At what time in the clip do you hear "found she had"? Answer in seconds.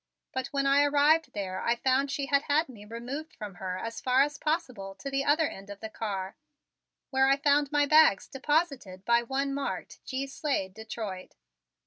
1.75-2.41